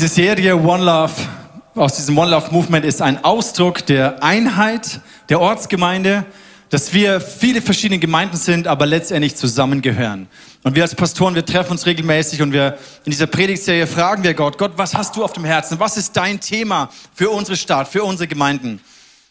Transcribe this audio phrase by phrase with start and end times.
[0.00, 1.12] Diese Serie One Love
[1.74, 4.98] aus diesem One Love Movement ist ein Ausdruck der Einheit
[5.28, 6.24] der Ortsgemeinde,
[6.70, 10.26] dass wir viele verschiedene Gemeinden sind, aber letztendlich zusammengehören.
[10.62, 14.32] Und wir als Pastoren, wir treffen uns regelmäßig und wir in dieser Predigtserie fragen wir
[14.32, 15.78] Gott, Gott, was hast du auf dem Herzen?
[15.78, 18.80] Was ist dein Thema für unsere Stadt, für unsere Gemeinden?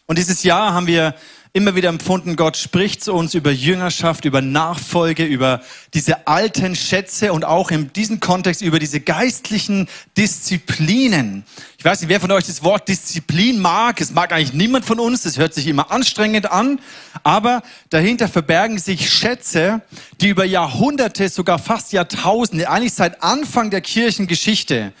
[0.06, 1.16] Und dieses Jahr haben wir
[1.52, 5.62] immer wieder empfunden, Gott spricht zu uns über Jüngerschaft, über Nachfolge, über
[5.94, 11.44] diese alten Schätze und auch in diesem Kontext über diese geistlichen Disziplinen.
[11.76, 14.00] Ich weiß nicht, wer von euch das Wort Disziplin mag.
[14.00, 15.24] Es mag eigentlich niemand von uns.
[15.24, 16.78] Es hört sich immer anstrengend an.
[17.24, 19.82] Aber dahinter verbergen sich Schätze,
[20.20, 24.92] die über Jahrhunderte, sogar fast Jahrtausende, eigentlich seit Anfang der Kirchengeschichte,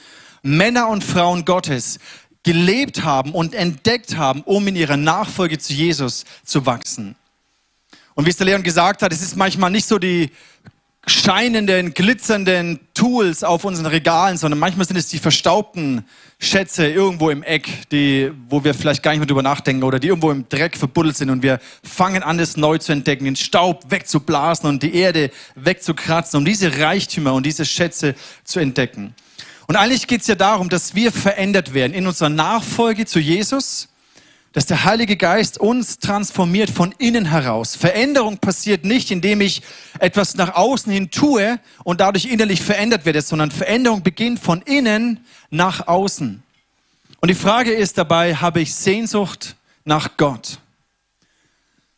[0.42, 1.98] Männer und Frauen Gottes
[2.42, 7.16] gelebt haben und entdeckt haben, um in ihrer Nachfolge zu Jesus zu wachsen.
[8.14, 10.30] Und wie es der Leon gesagt hat, es ist manchmal nicht so die
[11.06, 16.04] scheinenden, glitzernden Tools auf unseren Regalen, sondern manchmal sind es die verstaubten
[16.38, 20.08] Schätze irgendwo im Eck, die, wo wir vielleicht gar nicht mehr drüber nachdenken oder die
[20.08, 23.90] irgendwo im Dreck verbuddelt sind und wir fangen an, es neu zu entdecken, den Staub
[23.90, 28.14] wegzublasen und die Erde wegzukratzen, um diese Reichtümer und diese Schätze
[28.44, 29.14] zu entdecken.
[29.70, 33.86] Und eigentlich geht es ja darum, dass wir verändert werden in unserer Nachfolge zu Jesus,
[34.52, 37.76] dass der Heilige Geist uns transformiert von innen heraus.
[37.76, 39.62] Veränderung passiert nicht, indem ich
[40.00, 45.24] etwas nach außen hin tue und dadurch innerlich verändert werde, sondern Veränderung beginnt von innen
[45.50, 46.42] nach außen.
[47.20, 49.54] Und die Frage ist dabei, habe ich Sehnsucht
[49.84, 50.58] nach Gott?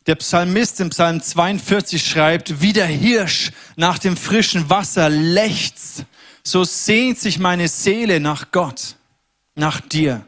[0.05, 6.05] Der Psalmist im Psalm 42 schreibt, wie der Hirsch nach dem frischen Wasser lechzt
[6.43, 8.95] so sehnt sich meine Seele nach Gott,
[9.55, 10.25] nach dir.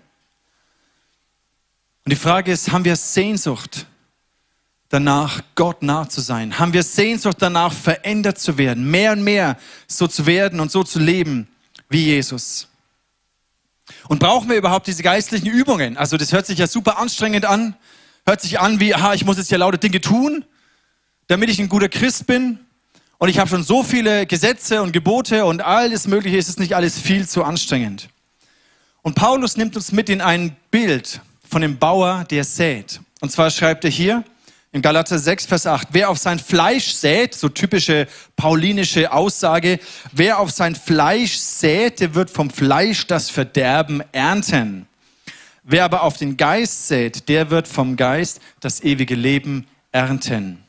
[2.06, 3.88] Und die Frage ist, haben wir Sehnsucht
[4.90, 6.58] danach, Gott nah zu sein?
[6.58, 10.84] Haben wir Sehnsucht danach, verändert zu werden, mehr und mehr so zu werden und so
[10.84, 11.48] zu leben
[11.90, 12.68] wie Jesus?
[14.08, 15.98] Und brauchen wir überhaupt diese geistlichen Übungen?
[15.98, 17.76] Also das hört sich ja super anstrengend an,
[18.26, 20.46] hört sich an wie, aha, ich muss jetzt ja laute Dinge tun,
[21.28, 22.60] damit ich ein guter Christ bin.
[23.26, 26.76] Und ich habe schon so viele Gesetze und Gebote und alles Mögliche, ist es nicht
[26.76, 28.08] alles viel zu anstrengend.
[29.02, 33.02] Und Paulus nimmt uns mit in ein Bild von dem Bauer, der sät.
[33.22, 34.24] Und zwar schreibt er hier
[34.72, 39.80] in Galater 6, Vers 8, wer auf sein Fleisch sät, so typische paulinische Aussage,
[40.12, 44.86] wer auf sein Fleisch sät, der wird vom Fleisch das Verderben ernten.
[45.64, 50.64] Wer aber auf den Geist sät, der wird vom Geist das ewige Leben ernten.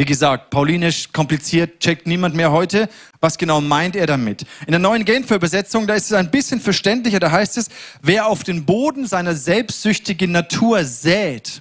[0.00, 2.88] Wie gesagt, paulinisch kompliziert, checkt niemand mehr heute.
[3.20, 4.46] Was genau meint er damit?
[4.64, 7.68] In der neuen Genfer Übersetzung, da ist es ein bisschen verständlicher, da heißt es,
[8.00, 11.60] wer auf den Boden seiner selbstsüchtigen Natur sät.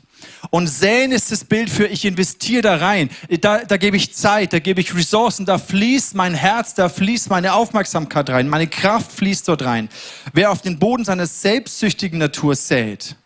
[0.51, 3.09] Und säen ist das Bild für, ich investiere da rein.
[3.41, 7.29] Da, da gebe ich Zeit, da gebe ich Ressourcen, da fließt mein Herz, da fließt
[7.29, 9.89] meine Aufmerksamkeit rein, meine Kraft fließt dort rein.
[10.31, 13.17] Wer auf den Boden seiner selbstsüchtigen Natur sät,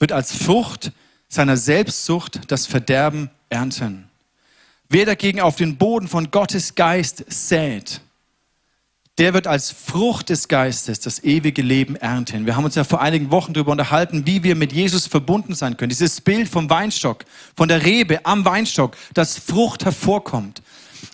[0.00, 0.90] wird als Frucht
[1.28, 4.05] seiner Selbstsucht das Verderben ernten.
[4.88, 8.00] Wer dagegen auf den Boden von Gottes Geist sät,
[9.18, 12.44] der wird als Frucht des Geistes das ewige Leben ernten.
[12.44, 15.76] Wir haben uns ja vor einigen Wochen darüber unterhalten, wie wir mit Jesus verbunden sein
[15.76, 15.88] können.
[15.88, 17.24] Dieses Bild vom Weinstock,
[17.56, 20.62] von der Rebe am Weinstock, dass Frucht hervorkommt.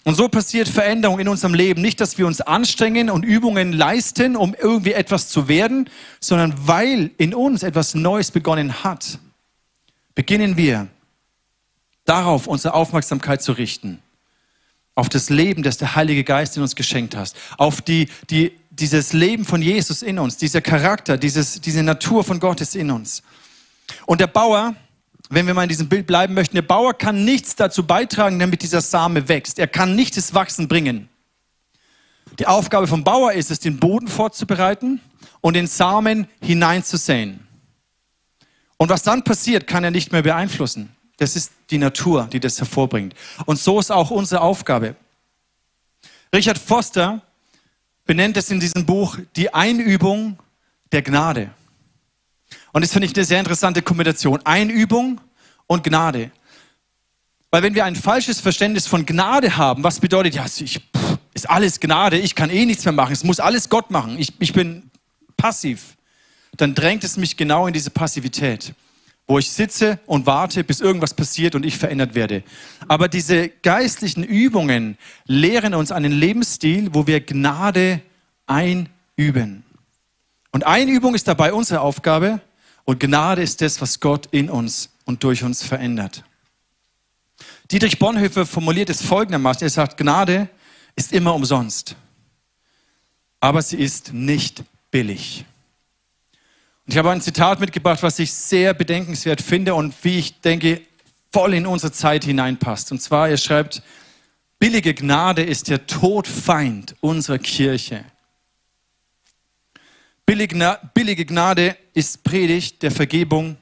[0.04, 1.80] Und so passiert Veränderung in unserem Leben.
[1.80, 7.12] Nicht, dass wir uns anstrengen und Übungen leisten, um irgendwie etwas zu werden, sondern weil
[7.18, 9.18] in uns etwas Neues begonnen hat,
[10.14, 10.88] beginnen wir
[12.04, 14.02] darauf unsere Aufmerksamkeit zu richten.
[14.94, 17.32] Auf das Leben, das der Heilige Geist in uns geschenkt hat.
[17.56, 22.40] Auf die, die, dieses Leben von Jesus in uns, dieser Charakter, dieses, diese Natur von
[22.40, 23.22] Gottes in uns.
[24.06, 24.74] Und der Bauer,
[25.30, 28.62] wenn wir mal in diesem Bild bleiben möchten, der Bauer kann nichts dazu beitragen, damit
[28.62, 29.58] dieser Same wächst.
[29.58, 31.08] Er kann nicht das Wachsen bringen.
[32.38, 35.00] Die Aufgabe vom Bauer ist es, den Boden vorzubereiten
[35.40, 37.46] und den Samen hineinzusehen.
[38.76, 40.94] Und was dann passiert, kann er nicht mehr beeinflussen.
[41.16, 43.14] Das ist die Natur, die das hervorbringt.
[43.46, 44.96] Und so ist auch unsere Aufgabe.
[46.34, 47.20] Richard Foster
[48.04, 50.38] benennt es in diesem Buch die Einübung
[50.90, 51.50] der Gnade.
[52.72, 54.40] Und das finde ich eine sehr interessante Kombination.
[54.44, 55.20] Einübung
[55.66, 56.30] und Gnade.
[57.50, 61.48] Weil wenn wir ein falsches Verständnis von Gnade haben, was bedeutet, ja, ich, pff, ist
[61.48, 64.54] alles Gnade, ich kann eh nichts mehr machen, es muss alles Gott machen, ich, ich
[64.54, 64.90] bin
[65.36, 65.96] passiv,
[66.56, 68.74] dann drängt es mich genau in diese Passivität
[69.26, 72.42] wo ich sitze und warte, bis irgendwas passiert und ich verändert werde.
[72.88, 78.02] Aber diese geistlichen Übungen lehren uns einen Lebensstil, wo wir Gnade
[78.46, 79.64] einüben.
[80.50, 82.40] Und Einübung ist dabei unsere Aufgabe
[82.84, 86.24] und Gnade ist das, was Gott in uns und durch uns verändert.
[87.70, 89.62] Dietrich Bonhoeffer formuliert es folgendermaßen.
[89.62, 90.48] Er sagt, Gnade
[90.94, 91.96] ist immer umsonst,
[93.40, 95.46] aber sie ist nicht billig.
[96.86, 100.80] Und ich habe ein Zitat mitgebracht, was ich sehr bedenkenswert finde und wie ich denke,
[101.32, 102.92] voll in unsere Zeit hineinpasst.
[102.92, 103.82] Und zwar, er schreibt,
[104.58, 108.04] billige Gnade ist der Todfeind unserer Kirche.
[110.26, 113.56] Billige Gnade ist Predigt der Vergebung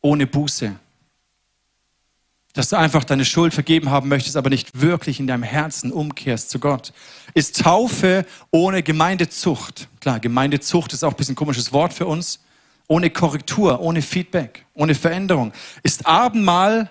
[0.00, 0.74] ohne Buße.
[2.52, 6.50] Dass du einfach deine Schuld vergeben haben möchtest, aber nicht wirklich in deinem Herzen umkehrst
[6.50, 6.92] zu Gott.
[7.34, 9.88] Ist Taufe ohne Gemeindezucht.
[10.00, 12.40] Klar, Gemeindezucht ist auch ein bisschen ein komisches Wort für uns.
[12.90, 15.52] Ohne Korrektur, ohne Feedback, ohne Veränderung.
[15.84, 16.90] Ist Abendmahl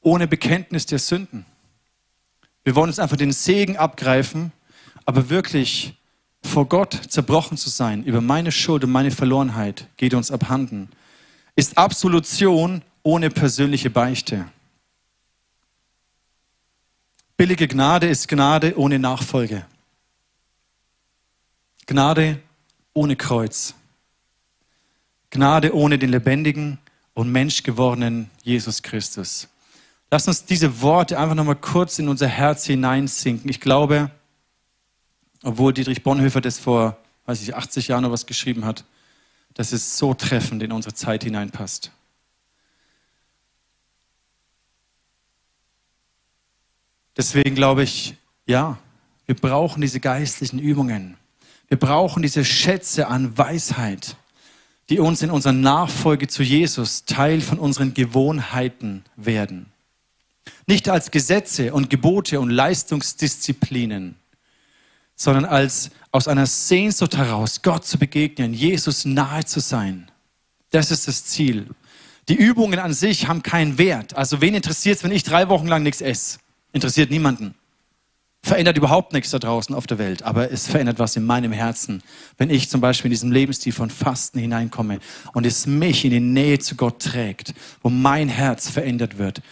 [0.00, 1.44] ohne Bekenntnis der Sünden.
[2.64, 4.52] Wir wollen uns einfach den Segen abgreifen,
[5.04, 5.92] aber wirklich
[6.42, 10.88] vor Gott zerbrochen zu sein über meine Schuld und meine Verlorenheit geht uns abhanden.
[11.56, 14.48] Ist Absolution ohne persönliche Beichte.
[17.36, 19.66] Billige Gnade ist Gnade ohne Nachfolge.
[21.84, 22.40] Gnade
[22.94, 23.74] ohne Kreuz.
[25.32, 26.78] Gnade ohne den lebendigen
[27.14, 29.48] und menschgewordenen Jesus Christus.
[30.10, 33.48] Lass uns diese Worte einfach nochmal kurz in unser Herz hineinsinken.
[33.48, 34.10] Ich glaube,
[35.42, 38.84] obwohl Dietrich Bonhoeffer das vor, weiß ich, 80 Jahren oder was geschrieben hat,
[39.54, 41.90] dass es so treffend in unsere Zeit hineinpasst.
[47.16, 48.78] Deswegen glaube ich, ja,
[49.24, 51.16] wir brauchen diese geistlichen Übungen.
[51.68, 54.16] Wir brauchen diese Schätze an Weisheit,
[54.90, 59.66] die uns in unserer Nachfolge zu Jesus Teil von unseren Gewohnheiten werden.
[60.66, 64.16] Nicht als Gesetze und Gebote und Leistungsdisziplinen,
[65.14, 70.10] sondern als aus einer Sehnsucht heraus, Gott zu begegnen, Jesus nahe zu sein.
[70.70, 71.68] Das ist das Ziel.
[72.28, 74.16] Die Übungen an sich haben keinen Wert.
[74.16, 76.38] Also wen interessiert es, wenn ich drei Wochen lang nichts esse?
[76.72, 77.54] Interessiert niemanden.
[78.44, 82.02] Verändert überhaupt nichts da draußen auf der Welt, aber es verändert was in meinem Herzen,
[82.38, 84.98] wenn ich zum Beispiel in diesem Lebensstil von Fasten hineinkomme
[85.32, 89.42] und es mich in die Nähe zu Gott trägt, wo mein Herz verändert wird.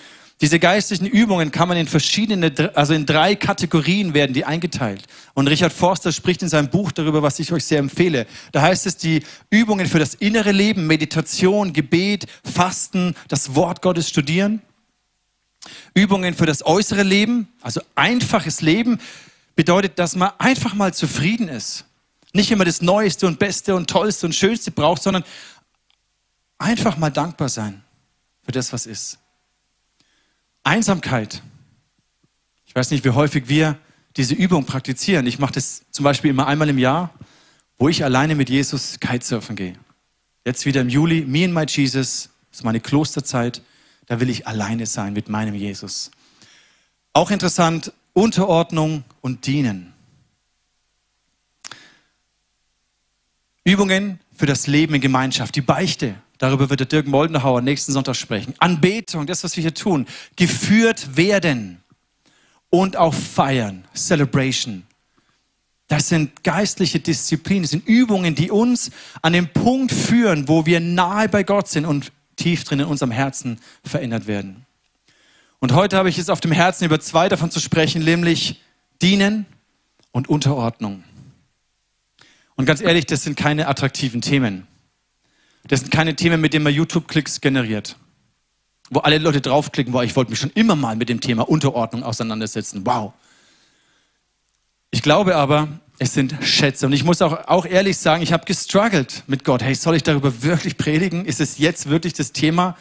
[0.41, 5.05] Diese geistlichen Übungen kann man in verschiedene, also in drei Kategorien werden die eingeteilt.
[5.35, 8.27] Und Richard Forster spricht in seinem Buch darüber, was ich euch sehr empfehle.
[8.51, 14.09] Da heißt es, die Übungen für das innere Leben, Meditation, Gebet, Fasten, das Wort Gottes
[14.09, 14.63] studieren.
[15.95, 18.99] Übungen für das äußere Leben, also einfaches Leben,
[19.57, 21.85] bedeutet, dass man einfach mal zufrieden ist.
[22.33, 25.25] Nicht immer das Neueste und Beste und Tollste und Schönste braucht, sondern
[26.59, 27.83] einfach mal dankbar sein
[28.43, 29.19] für das, was ist.
[30.63, 31.43] Einsamkeit.
[32.67, 33.79] Ich weiß nicht, wie häufig wir
[34.17, 35.27] diese Übung praktizieren.
[35.27, 37.13] Ich mache das zum Beispiel immer einmal im Jahr,
[37.79, 39.75] wo ich alleine mit Jesus Kitesurfen gehe.
[40.45, 43.63] Jetzt wieder im Juli, Me and My Jesus, das ist meine Klosterzeit,
[44.11, 46.11] da will ich alleine sein mit meinem Jesus.
[47.13, 49.93] Auch interessant, Unterordnung und Dienen.
[53.63, 58.17] Übungen für das Leben in Gemeinschaft, die Beichte, Darüber wird der Dirk Moldenhauer nächsten Sonntag
[58.17, 58.55] sprechen.
[58.59, 60.07] Anbetung, das, was wir hier tun.
[60.37, 61.83] Geführt werden
[62.71, 63.85] und auch feiern.
[63.95, 64.85] Celebration.
[65.87, 68.91] Das sind geistliche Disziplinen, das sind Übungen, die uns
[69.21, 73.11] an den Punkt führen, wo wir nahe bei Gott sind und tief drin in unserem
[73.11, 74.67] Herzen verändert werden.
[75.61, 78.61] Und heute habe ich es auf dem Herzen, über zwei davon zu sprechen, nämlich
[79.03, 79.47] dienen
[80.11, 81.05] und Unterordnung.
[82.57, 84.67] Und ganz ehrlich, das sind keine attraktiven Themen.
[85.69, 87.97] Das sind keine Themen, mit denen man YouTube-Klicks generiert.
[88.89, 92.03] Wo alle Leute draufklicken, wow, ich wollte mich schon immer mal mit dem Thema Unterordnung
[92.03, 92.85] auseinandersetzen.
[92.85, 93.13] Wow.
[94.91, 95.69] Ich glaube aber,
[96.01, 96.87] es sind Schätze.
[96.87, 99.63] Und ich muss auch, auch ehrlich sagen, ich habe gestruggelt mit Gott.
[99.63, 101.27] Hey, soll ich darüber wirklich predigen?
[101.27, 102.75] Ist es jetzt wirklich das Thema,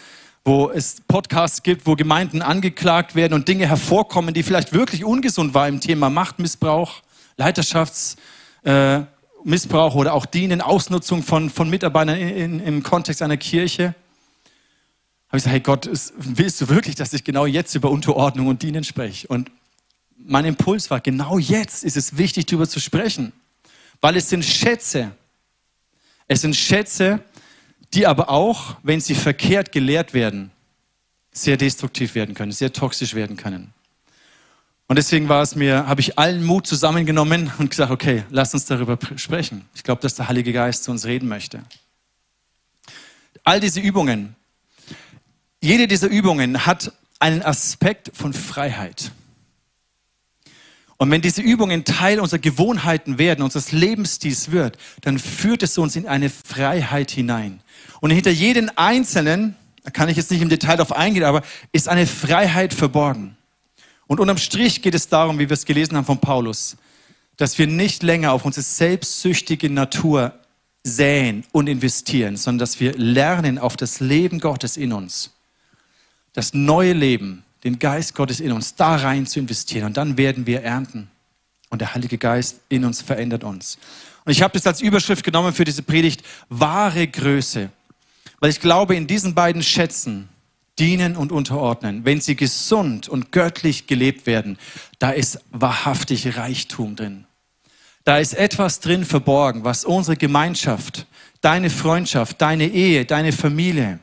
[0.46, 5.54] wo es Podcasts gibt, wo Gemeinden angeklagt werden und Dinge hervorkommen, die vielleicht wirklich ungesund
[5.54, 7.02] waren im Thema Machtmissbrauch,
[7.36, 8.16] Leiterschafts,
[8.64, 9.02] äh,
[9.44, 13.96] oder auch Dienen, Ausnutzung von, von Mitarbeitern in, in, im Kontext einer Kirche.
[15.28, 18.64] Habe ich gesagt, hey Gott, willst du wirklich, dass ich genau jetzt über Unterordnung und
[18.64, 19.28] Dienen spreche?
[19.28, 19.52] Und
[20.26, 23.34] mein Impuls war, genau jetzt ist es wichtig, darüber zu sprechen,
[24.02, 25.12] weil es sind Schätze.
[26.28, 27.22] Es sind Schätze,
[27.94, 30.52] die aber auch, wenn sie verkehrt gelehrt werden,
[31.32, 33.74] sehr destruktiv werden können, sehr toxisch werden können.
[34.88, 38.66] Und deswegen war es mir, habe ich allen Mut zusammengenommen und gesagt, okay, lass uns
[38.66, 39.68] darüber sprechen.
[39.76, 41.64] Ich glaube, dass der Heilige Geist zu uns reden möchte.
[43.44, 44.36] All diese Übungen,
[45.62, 49.12] jede dieser Übungen hat einen Aspekt von Freiheit.
[51.00, 55.96] Und wenn diese Übungen Teil unserer Gewohnheiten werden, unseres Lebensstils wird, dann führt es uns
[55.96, 57.62] in eine Freiheit hinein.
[58.02, 61.42] Und hinter jedem Einzelnen, da kann ich jetzt nicht im Detail darauf eingehen, aber
[61.72, 63.38] ist eine Freiheit verborgen.
[64.08, 66.76] Und unterm Strich geht es darum, wie wir es gelesen haben von Paulus,
[67.38, 70.34] dass wir nicht länger auf unsere selbstsüchtige Natur
[70.84, 75.32] säen und investieren, sondern dass wir lernen auf das Leben Gottes in uns.
[76.34, 79.88] Das neue Leben, den Geist Gottes in uns, da rein zu investieren.
[79.88, 81.10] Und dann werden wir ernten.
[81.70, 83.78] Und der Heilige Geist in uns verändert uns.
[84.26, 87.70] Und ich habe das als Überschrift genommen für diese Predigt, wahre Größe.
[88.40, 90.30] Weil ich glaube, in diesen beiden Schätzen,
[90.80, 94.58] dienen und unterordnen, wenn sie gesund und göttlich gelebt werden,
[94.98, 97.26] da ist wahrhaftig Reichtum drin.
[98.06, 101.06] Da ist etwas drin verborgen, was unsere Gemeinschaft,
[101.42, 104.00] deine Freundschaft, deine Ehe, deine Familie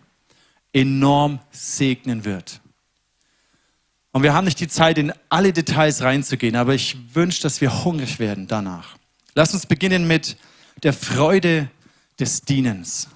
[0.73, 2.61] enorm segnen wird.
[4.17, 7.85] Und wir haben nicht die Zeit, in alle Details reinzugehen, aber ich wünsche, dass wir
[7.85, 8.97] hungrig werden danach.
[9.35, 10.39] Lass uns beginnen mit
[10.83, 11.69] der Freude
[12.19, 13.11] des Dienens.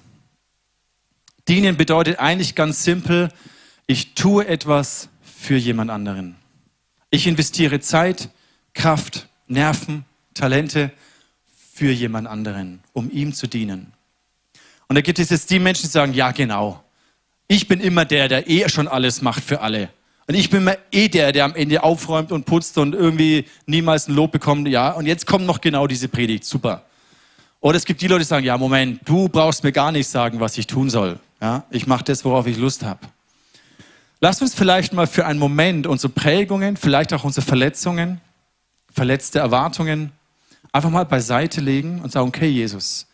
[1.47, 3.29] Dienen bedeutet eigentlich ganz simpel,
[3.87, 6.35] ich tue etwas für jemand anderen.
[7.09, 8.29] Ich investiere Zeit,
[8.75, 10.05] Kraft, Nerven,
[10.35, 10.91] Talente
[11.73, 13.91] für jemand anderen, um ihm zu dienen.
[14.87, 16.83] Und da gibt es jetzt die Menschen, die sagen, ja genau,
[17.47, 19.89] ich bin immer der, der eh schon alles macht für alle.
[20.31, 24.15] Und ich bin eh der, der am Ende aufräumt und putzt und irgendwie niemals ein
[24.15, 24.65] Lob bekommt.
[24.69, 26.45] Ja, und jetzt kommt noch genau diese Predigt.
[26.45, 26.83] Super.
[27.59, 30.39] Oder es gibt die Leute, die sagen, ja, Moment, du brauchst mir gar nicht sagen,
[30.39, 31.19] was ich tun soll.
[31.41, 33.01] Ja, ich mache das, worauf ich Lust habe.
[34.21, 38.21] Lass uns vielleicht mal für einen Moment unsere Prägungen, vielleicht auch unsere Verletzungen,
[38.89, 40.13] verletzte Erwartungen
[40.71, 43.05] einfach mal beiseite legen und sagen, okay, Jesus,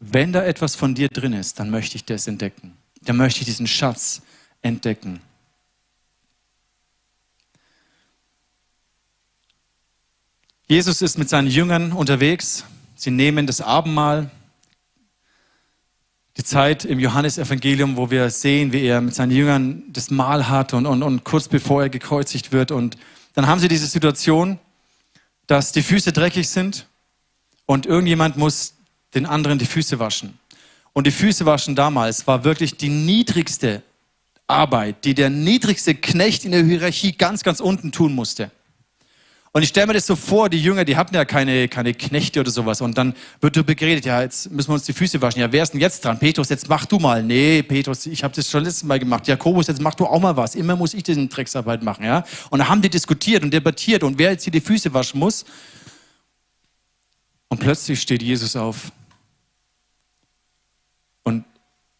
[0.00, 2.76] wenn da etwas von dir drin ist, dann möchte ich das entdecken.
[3.06, 4.20] Dann möchte ich diesen Schatz
[4.60, 5.22] entdecken.
[10.72, 12.64] Jesus ist mit seinen Jüngern unterwegs.
[12.94, 14.30] Sie nehmen das Abendmahl.
[16.38, 20.72] Die Zeit im Johannesevangelium, wo wir sehen, wie er mit seinen Jüngern das Mahl hat
[20.72, 22.70] und, und, und kurz bevor er gekreuzigt wird.
[22.70, 22.96] Und
[23.34, 24.58] dann haben sie diese Situation,
[25.46, 26.86] dass die Füße dreckig sind
[27.66, 28.72] und irgendjemand muss
[29.14, 30.38] den anderen die Füße waschen.
[30.94, 33.82] Und die Füße waschen damals war wirklich die niedrigste
[34.46, 38.50] Arbeit, die der niedrigste Knecht in der Hierarchie ganz, ganz unten tun musste.
[39.54, 42.40] Und ich stelle mir das so vor, die Jünger, die hatten ja keine, keine Knechte
[42.40, 42.80] oder sowas.
[42.80, 45.40] Und dann wird darüber geredet, ja, jetzt müssen wir uns die Füße waschen.
[45.40, 46.18] Ja, wer ist denn jetzt dran?
[46.18, 47.22] Petrus, jetzt mach du mal.
[47.22, 49.28] Nee, Petrus, ich habe das schon letztes Mal gemacht.
[49.28, 50.54] Jakobus, jetzt mach du auch mal was.
[50.54, 52.24] Immer muss ich diese Drecksarbeit machen, ja.
[52.48, 55.44] Und dann haben die diskutiert und debattiert und wer jetzt hier die Füße waschen muss.
[57.48, 58.90] Und plötzlich steht Jesus auf.
[61.24, 61.44] Und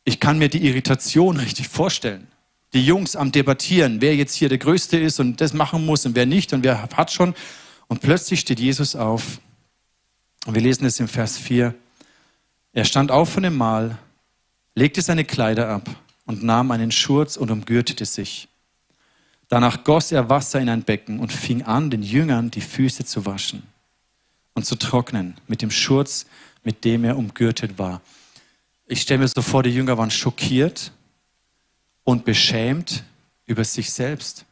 [0.05, 2.32] ich kann mir die Irritation richtig vorstellen
[2.73, 6.15] die Jungs am Debattieren, wer jetzt hier der Größte ist und das machen muss und
[6.15, 7.35] wer nicht und wer hat schon.
[7.87, 9.41] Und plötzlich steht Jesus auf.
[10.47, 11.75] Und wir lesen es im Vers 4.
[12.73, 13.99] Er stand auf von dem Mahl,
[14.75, 15.89] legte seine Kleider ab
[16.25, 18.49] und nahm einen Schurz und umgürtete sich.
[19.49, 23.27] Danach goss er Wasser in ein Becken und fing an, den Jüngern die Füße zu
[23.27, 23.65] waschen
[24.55, 26.25] und zu trocknen mit dem Schurz,
[26.65, 28.01] mit dem er umgürtet war.
[28.87, 30.93] Ich stelle mir so vor, die Jünger waren schockiert
[32.05, 33.05] und beschämt
[33.47, 34.45] über sich selbst.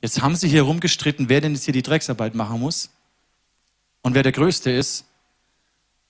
[0.00, 2.90] Jetzt haben sie hier rumgestritten, wer denn jetzt hier die Drecksarbeit machen muss
[4.02, 5.04] und wer der Größte ist.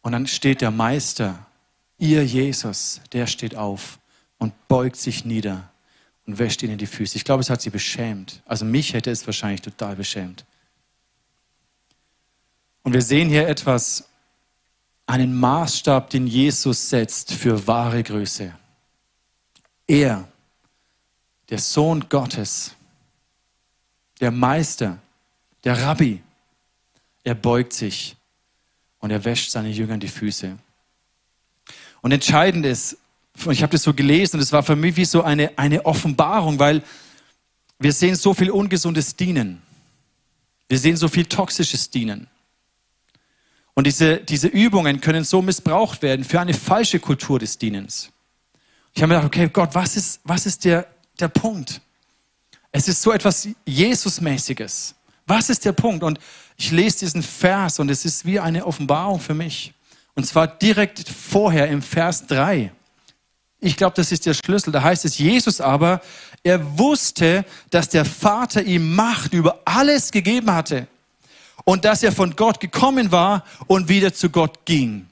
[0.00, 1.46] Und dann steht der Meister,
[1.98, 3.98] ihr Jesus, der steht auf
[4.38, 5.70] und beugt sich nieder
[6.26, 7.16] und wäscht ihnen die Füße.
[7.16, 8.42] Ich glaube, es hat sie beschämt.
[8.46, 10.44] Also mich hätte es wahrscheinlich total beschämt.
[12.82, 14.08] Und wir sehen hier etwas,
[15.06, 18.52] einen Maßstab, den Jesus setzt für wahre Größe.
[19.86, 20.31] Er
[21.52, 22.74] der Sohn Gottes,
[24.20, 24.96] der Meister,
[25.64, 26.22] der Rabbi,
[27.24, 28.16] er beugt sich
[29.00, 30.56] und er wäscht seine Jüngern die Füße.
[32.00, 32.96] Und entscheidend ist,
[33.50, 36.58] ich habe das so gelesen und es war für mich wie so eine, eine Offenbarung,
[36.58, 36.82] weil
[37.78, 39.60] wir sehen so viel ungesundes Dienen.
[40.70, 42.28] Wir sehen so viel toxisches Dienen.
[43.74, 48.10] Und diese, diese Übungen können so missbraucht werden für eine falsche Kultur des Dienens.
[48.94, 50.86] Ich habe mir gedacht, okay, Gott, was ist, was ist der,
[51.18, 51.80] der Punkt?
[52.70, 54.94] Es ist so etwas Jesusmäßiges.
[55.26, 56.02] Was ist der Punkt?
[56.02, 56.18] Und
[56.56, 59.72] ich lese diesen Vers und es ist wie eine Offenbarung für mich.
[60.14, 62.72] Und zwar direkt vorher im Vers 3.
[63.60, 64.72] Ich glaube, das ist der Schlüssel.
[64.72, 66.00] Da heißt es, Jesus aber,
[66.42, 70.88] er wusste, dass der Vater ihm Macht über alles gegeben hatte
[71.64, 75.08] und dass er von Gott gekommen war und wieder zu Gott ging.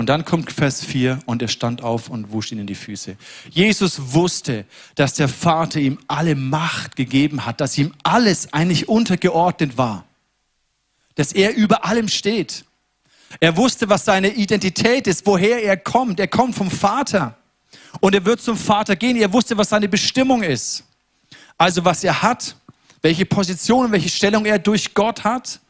[0.00, 3.18] Und dann kommt Vers 4 und er stand auf und wusch ihnen die Füße.
[3.50, 4.64] Jesus wusste,
[4.94, 10.06] dass der Vater ihm alle Macht gegeben hat, dass ihm alles eigentlich untergeordnet war,
[11.16, 12.64] dass er über allem steht.
[13.40, 16.18] Er wusste, was seine Identität ist, woher er kommt.
[16.18, 17.36] Er kommt vom Vater
[18.00, 19.16] und er wird zum Vater gehen.
[19.18, 20.82] Er wusste, was seine Bestimmung ist.
[21.58, 22.56] Also was er hat,
[23.02, 25.60] welche Position, welche Stellung er durch Gott hat,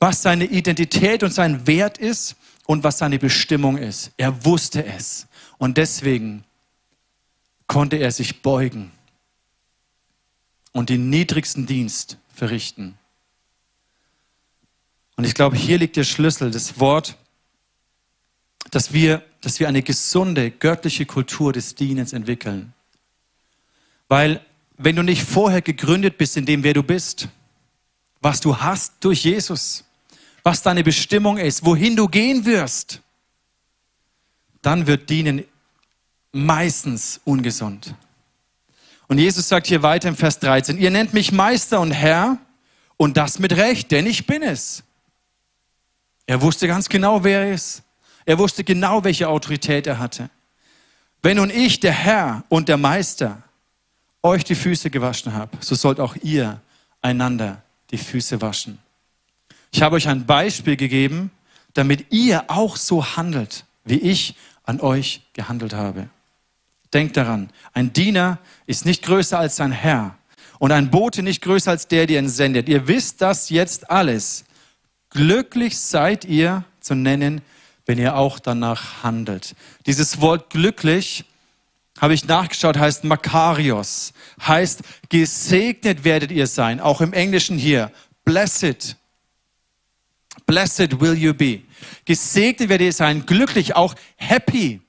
[0.00, 2.34] was seine Identität und sein Wert ist
[2.66, 4.12] und was seine Bestimmung ist.
[4.16, 5.26] Er wusste es.
[5.58, 6.44] Und deswegen
[7.66, 8.92] konnte er sich beugen
[10.72, 12.98] und den niedrigsten Dienst verrichten.
[15.16, 17.16] Und ich glaube, hier liegt der Schlüssel, das Wort,
[18.70, 22.72] dass wir, dass wir eine gesunde, göttliche Kultur des Dienens entwickeln.
[24.08, 24.44] Weil
[24.76, 27.28] wenn du nicht vorher gegründet bist in dem, wer du bist,
[28.20, 29.84] was du hast durch Jesus,
[30.44, 33.00] was deine Bestimmung ist, wohin du gehen wirst,
[34.62, 35.44] dann wird Dienen
[36.32, 37.94] meistens ungesund.
[39.08, 42.38] Und Jesus sagt hier weiter im Vers 13, ihr nennt mich Meister und Herr
[42.96, 44.82] und das mit Recht, denn ich bin es.
[46.26, 47.82] Er wusste ganz genau, wer er ist.
[48.24, 50.30] Er wusste genau, welche Autorität er hatte.
[51.22, 53.42] Wenn nun ich, der Herr und der Meister,
[54.22, 56.60] euch die Füße gewaschen habe, so sollt auch ihr
[57.02, 58.78] einander die Füße waschen.
[59.74, 61.32] Ich habe euch ein Beispiel gegeben,
[61.72, 66.08] damit ihr auch so handelt, wie ich an euch gehandelt habe.
[66.92, 70.16] Denkt daran, ein Diener ist nicht größer als sein Herr
[70.60, 72.68] und ein Bote nicht größer als der, der ihn sendet.
[72.68, 74.44] Ihr wisst das jetzt alles.
[75.10, 77.40] Glücklich seid ihr zu nennen,
[77.84, 79.56] wenn ihr auch danach handelt.
[79.86, 81.24] Dieses Wort glücklich
[81.98, 87.90] habe ich nachgeschaut, heißt Makarios, heißt gesegnet werdet ihr sein, auch im Englischen hier,
[88.24, 88.96] blessed.
[90.46, 91.62] Blessed will you be.
[92.04, 94.80] Gesegnet werdet ihr sein, glücklich, auch happy.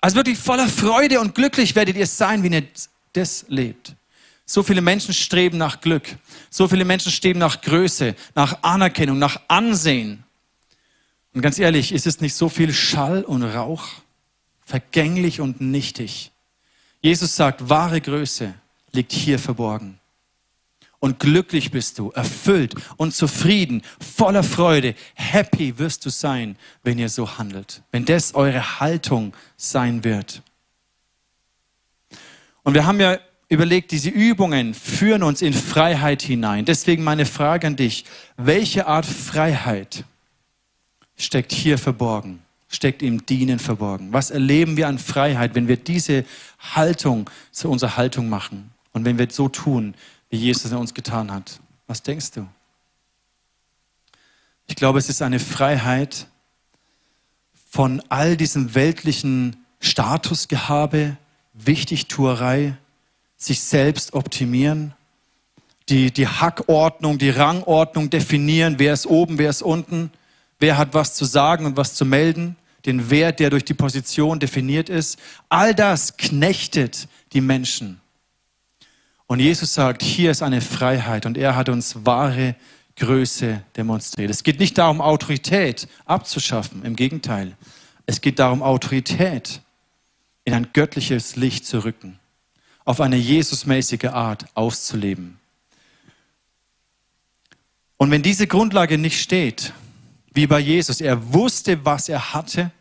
[0.00, 2.66] Also wirklich voller Freude und glücklich werdet ihr sein, wenn ihr
[3.12, 3.94] das lebt.
[4.46, 6.16] So viele Menschen streben nach Glück.
[6.48, 10.24] So viele Menschen streben nach Größe, nach Anerkennung, nach Ansehen.
[11.32, 13.86] Und ganz ehrlich, ist es nicht so viel Schall und Rauch,
[14.64, 16.32] vergänglich und nichtig?
[17.00, 18.54] Jesus sagt, wahre Größe
[18.92, 20.00] liegt hier verborgen.
[21.00, 27.08] Und glücklich bist du, erfüllt und zufrieden, voller Freude, happy wirst du sein, wenn ihr
[27.08, 30.42] so handelt, wenn das eure Haltung sein wird.
[32.62, 36.66] Und wir haben ja überlegt, diese Übungen führen uns in Freiheit hinein.
[36.66, 38.04] Deswegen meine Frage an dich,
[38.36, 40.04] welche Art Freiheit
[41.16, 44.12] steckt hier verborgen, steckt im Dienen verborgen.
[44.12, 46.24] Was erleben wir an Freiheit, wenn wir diese
[46.74, 49.94] Haltung zu unserer Haltung machen und wenn wir so tun,
[50.30, 51.60] wie Jesus in uns getan hat?
[51.86, 52.46] Was denkst du?
[54.68, 56.28] Ich glaube, es ist eine Freiheit
[57.68, 61.16] von all diesem weltlichen Statusgehabe,
[61.52, 62.76] Wichtigtuerei,
[63.36, 64.94] sich selbst optimieren,
[65.88, 70.12] die, die Hackordnung, die Rangordnung definieren, wer ist oben, wer ist unten,
[70.60, 74.38] wer hat was zu sagen und was zu melden, den Wert, der durch die Position
[74.38, 75.18] definiert ist.
[75.48, 78.00] All das knechtet die Menschen.
[79.30, 82.56] Und Jesus sagt, hier ist eine Freiheit und er hat uns wahre
[82.96, 84.28] Größe demonstriert.
[84.28, 87.56] Es geht nicht darum, Autorität abzuschaffen, im Gegenteil.
[88.06, 89.60] Es geht darum, Autorität
[90.44, 92.18] in ein göttliches Licht zu rücken,
[92.84, 95.38] auf eine Jesusmäßige Art auszuleben.
[97.98, 99.72] Und wenn diese Grundlage nicht steht,
[100.34, 101.00] wie bei Jesus.
[101.00, 102.72] Er wusste, was er hatte,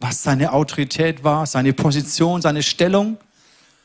[0.00, 3.16] was seine Autorität war, seine Position, seine Stellung.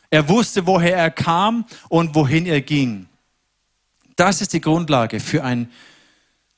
[0.09, 3.07] Er wusste, woher er kam und wohin er ging.
[4.15, 5.71] Das ist die Grundlage für ein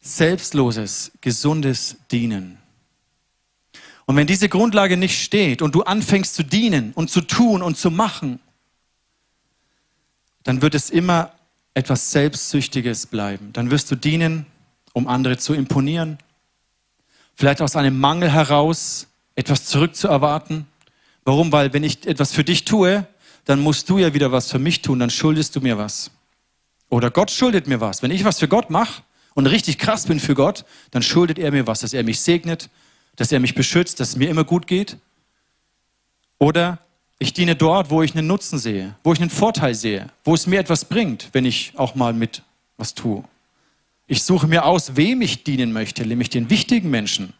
[0.01, 2.57] selbstloses, gesundes Dienen.
[4.05, 7.77] Und wenn diese Grundlage nicht steht und du anfängst zu dienen und zu tun und
[7.77, 8.39] zu machen,
[10.43, 11.31] dann wird es immer
[11.73, 13.53] etwas Selbstsüchtiges bleiben.
[13.53, 14.45] Dann wirst du dienen,
[14.93, 16.17] um andere zu imponieren,
[17.35, 20.67] vielleicht aus einem Mangel heraus etwas zurückzuerwarten.
[21.23, 21.51] Warum?
[21.51, 23.07] Weil wenn ich etwas für dich tue,
[23.45, 26.11] dann musst du ja wieder was für mich tun, dann schuldest du mir was.
[26.89, 28.03] Oder Gott schuldet mir was.
[28.03, 29.01] Wenn ich was für Gott mache
[29.33, 32.69] und richtig krass bin für Gott, dann schuldet er mir was, dass er mich segnet,
[33.15, 34.97] dass er mich beschützt, dass es mir immer gut geht.
[36.37, 36.79] Oder
[37.19, 40.47] ich diene dort, wo ich einen Nutzen sehe, wo ich einen Vorteil sehe, wo es
[40.47, 42.41] mir etwas bringt, wenn ich auch mal mit
[42.77, 43.23] was tue.
[44.07, 47.33] Ich suche mir aus, wem ich dienen möchte, nämlich den wichtigen Menschen,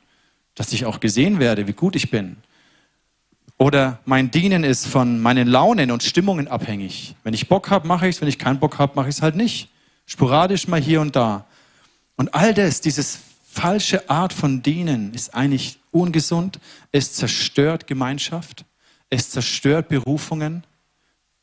[0.56, 2.38] dass ich auch gesehen werde, wie gut ich bin.
[3.62, 7.14] Oder mein Dienen ist von meinen Launen und Stimmungen abhängig.
[7.22, 8.22] Wenn ich Bock habe, mache ich es.
[8.22, 9.70] Wenn ich keinen Bock habe, mache ich es halt nicht.
[10.08, 11.46] Sporadisch mal hier und da.
[12.16, 16.60] Und all das, dieses falsche Art von Dienen ist eigentlich ungesund.
[16.92, 18.66] Es zerstört Gemeinschaft.
[19.12, 20.64] Es zerstört Berufungen,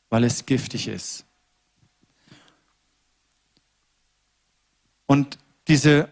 [0.09, 1.23] weil es giftig ist.
[5.05, 5.37] Und
[5.69, 6.09] diese,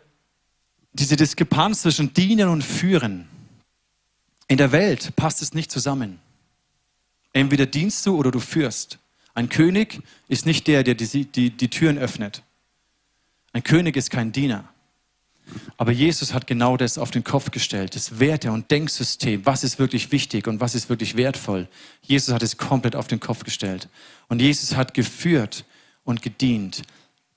[0.94, 3.28] diese Diskrepanz zwischen Dienen und Führen,
[4.48, 6.20] in der Welt passt es nicht zusammen.
[7.34, 9.00] Entweder dienst du oder du führst.
[9.34, 12.42] Ein König ist nicht der, der die, die, die Türen öffnet.
[13.54, 14.68] Ein König ist kein Diener.
[15.78, 19.80] Aber Jesus hat genau das auf den Kopf gestellt, das Werte- und Denksystem, was ist
[19.80, 21.68] wirklich wichtig und was ist wirklich wertvoll.
[22.02, 23.88] Jesus hat es komplett auf den Kopf gestellt.
[24.28, 25.66] Und Jesus hat geführt
[26.04, 26.82] und gedient,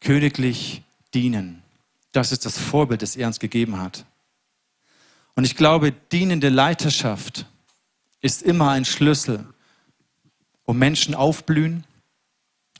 [0.01, 0.83] königlich
[1.14, 1.62] dienen.
[2.12, 4.05] Das ist das Vorbild, das er uns gegeben hat.
[5.40, 7.46] Und ich glaube, dienende Leiterschaft
[8.20, 9.46] ist immer ein Schlüssel,
[10.66, 11.85] wo Menschen aufblühen,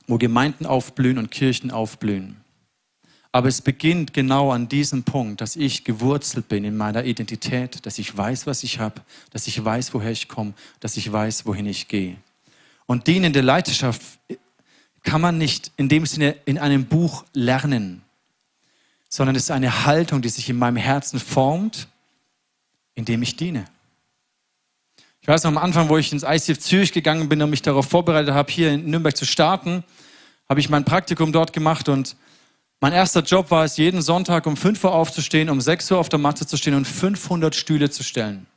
[0.05, 2.39] wo Gemeinden aufblühen und Kirchen aufblühen.
[3.31, 7.97] Aber es beginnt genau an diesem Punkt, dass ich gewurzelt bin in meiner Identität, dass
[7.97, 11.65] ich weiß, was ich habe, dass ich weiß, woher ich komme, dass ich weiß, wohin
[11.65, 12.17] ich gehe.
[12.85, 14.03] Und dienende Leiterschaft
[15.01, 18.03] kann man nicht in dem Sinne in einem Buch lernen,
[19.09, 21.87] sondern es ist eine Haltung, die sich in meinem Herzen formt,
[22.95, 23.65] indem ich diene.
[25.21, 27.87] Ich weiß noch am Anfang, wo ich ins ICF Zürich gegangen bin und mich darauf
[27.87, 29.83] vorbereitet habe, hier in Nürnberg zu starten,
[30.49, 32.15] habe ich mein Praktikum dort gemacht und
[32.79, 36.09] mein erster Job war es, jeden Sonntag um 5 Uhr aufzustehen, um 6 Uhr auf
[36.09, 38.47] der Matte zu stehen und 500 Stühle zu stellen.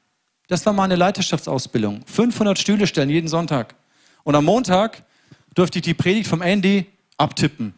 [0.49, 2.03] Das war meine Leiterschaftsausbildung.
[2.07, 3.75] 500 Stühle stellen jeden Sonntag.
[4.23, 5.03] Und am Montag
[5.55, 6.87] durfte ich die Predigt vom Andy
[7.19, 7.75] abtippen.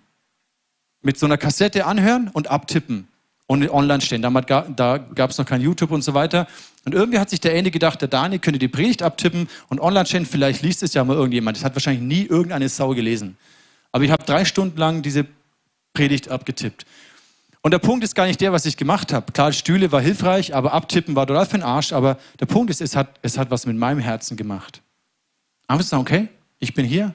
[1.03, 3.09] Mit so einer Kassette anhören und abtippen
[3.49, 4.23] online stehen.
[4.23, 6.47] Damals da gab es noch kein YouTube und so weiter.
[6.85, 10.07] Und irgendwie hat sich der Andy gedacht, der Dani könnte die Predigt abtippen und online
[10.07, 10.27] stehen.
[10.27, 11.57] Vielleicht liest es ja mal irgendjemand.
[11.57, 13.37] Das hat wahrscheinlich nie irgendeine Sau gelesen.
[13.93, 15.27] Aber ich habe drei Stunden lang diese
[15.95, 16.87] Predigt abgetippt.
[17.63, 19.33] Und der Punkt ist gar nicht der, was ich gemacht habe.
[19.33, 21.93] Klar, Stühle war hilfreich, aber abtippen war total für den Arsch.
[21.93, 24.83] Aber der Punkt ist, es hat, es hat was mit meinem Herzen gemacht.
[25.67, 26.29] Einfach zu sagen, okay,
[26.61, 27.15] ich bin hier,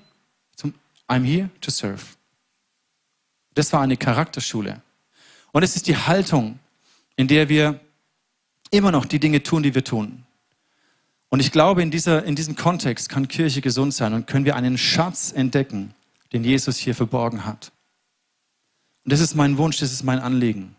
[0.56, 0.74] zum,
[1.08, 2.02] I'm here to serve.
[3.54, 4.82] Das war eine Charakterschule.
[5.52, 6.60] Und es ist die Haltung,
[7.16, 7.80] in der wir
[8.72, 10.24] immer noch die Dinge tun, die wir tun.
[11.30, 14.56] Und ich glaube, in, dieser, in diesem Kontext kann Kirche gesund sein und können wir
[14.56, 15.94] einen Schatz entdecken,
[16.34, 17.72] den Jesus hier verborgen hat.
[19.04, 20.76] Und das ist mein Wunsch, das ist mein Anliegen.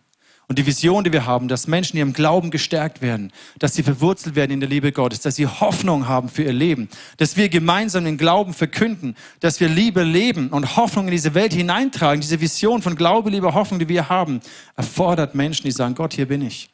[0.48, 4.34] Und die Vision, die wir haben, dass Menschen ihrem Glauben gestärkt werden, dass sie verwurzelt
[4.34, 8.04] werden in der Liebe Gottes, dass sie Hoffnung haben für ihr Leben, dass wir gemeinsam
[8.04, 12.20] den Glauben verkünden, dass wir Liebe leben und Hoffnung in diese Welt hineintragen.
[12.20, 14.40] Diese Vision von Glaube, Liebe, Hoffnung, die wir haben,
[14.76, 16.68] erfordert Menschen, die sagen, Gott, hier bin ich.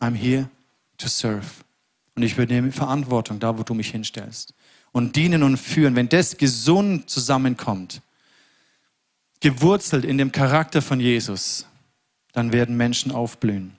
[0.00, 0.48] I'm here
[0.98, 1.46] to serve.
[2.14, 4.52] Und ich übernehme Verantwortung da, wo du mich hinstellst.
[4.92, 8.00] Und dienen und führen, wenn das gesund zusammenkommt,
[9.40, 11.67] gewurzelt in dem Charakter von Jesus,
[12.38, 13.76] dann werden Menschen aufblühen.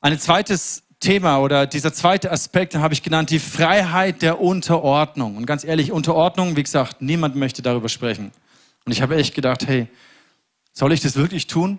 [0.00, 5.36] Ein zweites Thema oder dieser zweite Aspekt habe ich genannt, die Freiheit der Unterordnung.
[5.36, 8.32] Und ganz ehrlich, Unterordnung, wie gesagt, niemand möchte darüber sprechen.
[8.86, 9.88] Und ich habe echt gedacht, hey,
[10.72, 11.78] soll ich das wirklich tun?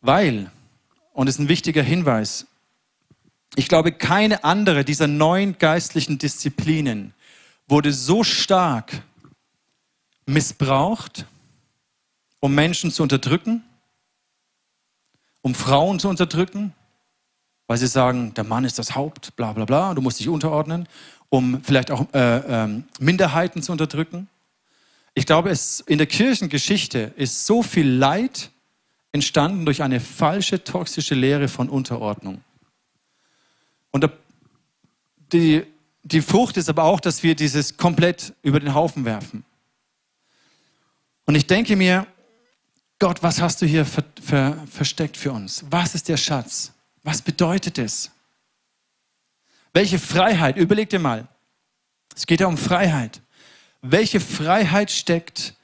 [0.00, 0.50] Weil,
[1.12, 2.46] und es ist ein wichtiger Hinweis,
[3.54, 7.14] ich glaube, keine andere dieser neun geistlichen Disziplinen
[7.68, 9.02] wurde so stark
[10.26, 11.26] missbraucht,
[12.40, 13.62] um Menschen zu unterdrücken,
[15.46, 16.72] um Frauen zu unterdrücken,
[17.68, 20.88] weil sie sagen, der Mann ist das Haupt, bla bla bla, du musst dich unterordnen,
[21.28, 24.26] um vielleicht auch äh, äh, Minderheiten zu unterdrücken.
[25.14, 28.50] Ich glaube, es, in der Kirchengeschichte ist so viel Leid
[29.12, 32.42] entstanden durch eine falsche, toxische Lehre von Unterordnung.
[33.92, 34.10] Und
[35.30, 35.62] die,
[36.02, 39.44] die Frucht ist aber auch, dass wir dieses komplett über den Haufen werfen.
[41.24, 42.04] Und ich denke mir,
[42.98, 45.64] Gott, was hast du hier ver ver versteckt für uns?
[45.70, 46.72] Was ist der Schatz?
[47.02, 48.10] Was bedeutet es?
[49.72, 50.56] Welche Freiheit?
[50.56, 51.28] Überleg dir mal.
[52.14, 53.20] Es geht ja um Freiheit.
[53.82, 55.54] Welche Freiheit steckt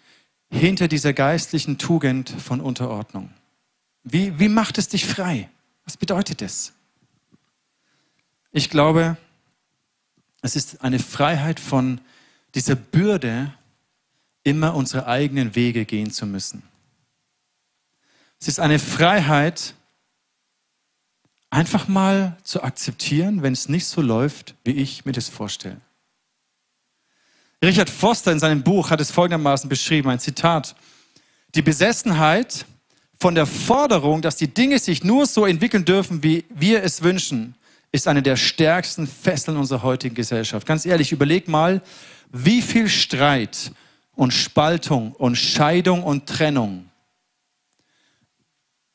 [0.51, 3.31] hinter dieser geistlichen Tugend von Unterordnung?
[4.05, 5.49] Wie, wie macht es dich frei?
[5.85, 6.75] Was bedeutet es?
[8.51, 9.16] Ich glaube,
[10.42, 12.01] es ist eine Freiheit von
[12.55, 13.55] dieser Bürde,
[14.45, 16.62] immer unsere eigenen Wege gehen zu müssen.
[18.42, 19.74] Es ist eine Freiheit,
[21.48, 25.81] einfach mal zu akzeptieren, wenn es nicht so läuft, wie ich mir das vorstelle.
[27.62, 30.74] Richard Foster in seinem Buch hat es folgendermaßen beschrieben, ein Zitat.
[31.55, 32.66] Die Besessenheit
[33.16, 37.55] von der Forderung, dass die Dinge sich nur so entwickeln dürfen, wie wir es wünschen,
[37.92, 40.66] ist eine der stärksten Fesseln unserer heutigen Gesellschaft.
[40.66, 41.81] Ganz ehrlich, überleg mal,
[42.33, 43.70] wie viel Streit
[44.16, 46.88] und Spaltung und Scheidung und Trennung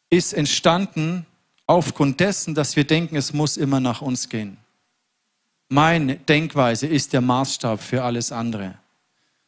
[0.10, 1.26] ist entstanden
[1.66, 4.58] aufgrund dessen, dass wir denken, es muss immer nach uns gehen.
[5.70, 8.76] Meine Denkweise ist der Maßstab für alles andere.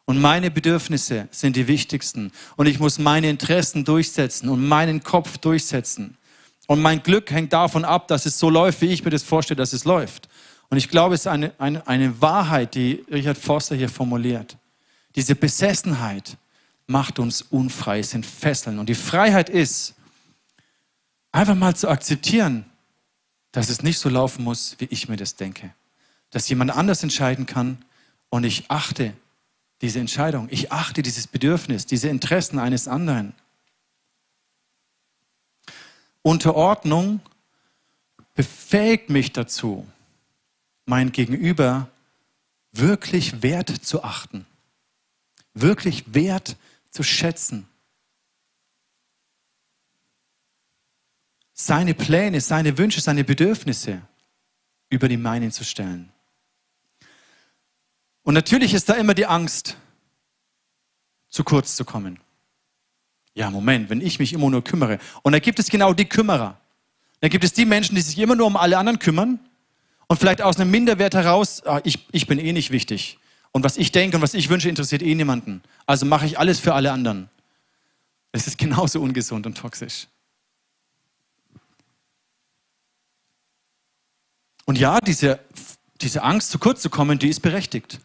[0.06, 2.32] Und meine Bedürfnisse sind die wichtigsten.
[2.58, 6.18] Und ich muss meine Interessen durchsetzen und meinen Kopf durchsetzen.
[6.68, 9.58] Und mein Glück hängt davon ab, dass es so läuft, wie ich mir das vorstelle,
[9.58, 10.28] dass es läuft.
[10.70, 14.58] Und ich glaube, es ist eine, eine, eine Wahrheit, die Richard Foster hier formuliert.
[15.16, 16.38] Diese Besessenheit
[16.86, 18.80] macht uns unfrei, es sind Fesseln.
[18.80, 19.96] Und die Freiheit ist,
[21.32, 22.66] Einfach mal zu akzeptieren,
[23.52, 25.74] dass es nicht so laufen muss, wie ich mir das denke.
[26.32, 27.84] Dass jemand anders entscheiden kann
[28.30, 29.14] und ich achte
[29.82, 30.48] diese Entscheidung.
[30.52, 33.34] Ich achte dieses Bedürfnis, diese Interessen eines anderen.
[36.22, 37.22] Unterordnung
[38.36, 39.88] befähigt mich dazu,
[40.86, 41.90] mein Gegenüber
[42.72, 44.46] wirklich wert zu achten,
[45.54, 46.58] wirklich wert
[46.92, 47.68] zu schätzen.
[51.62, 54.02] Seine Pläne, seine Wünsche, seine Bedürfnisse
[54.90, 56.10] über die meinen zu stellen.
[58.24, 59.76] Und natürlich ist da immer die Angst,
[61.28, 62.22] zu kurz zu kommen.
[63.34, 65.00] Ja, Moment, wenn ich mich immer nur kümmere.
[65.22, 66.58] Und da gibt es genau die Kümmerer.
[67.20, 69.38] Da gibt es die Menschen, die sich immer nur um alle anderen kümmern
[70.08, 73.20] und vielleicht aus einem Minderwert heraus, ah, ich, ich bin eh nicht wichtig.
[73.52, 75.62] Und was ich denke und was ich wünsche, interessiert eh niemanden.
[75.86, 77.30] Also mache ich alles für alle anderen.
[78.32, 80.08] Es ist genauso ungesund und toxisch.
[84.70, 85.40] Und ja, diese,
[86.00, 87.98] diese Angst, zu kurz zu kommen, die ist berechtigt.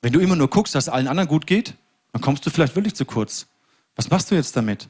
[0.00, 1.74] Wenn du immer nur guckst, dass es allen anderen gut geht,
[2.12, 3.48] dann kommst du vielleicht wirklich zu kurz.
[3.96, 4.88] Was machst du jetzt damit?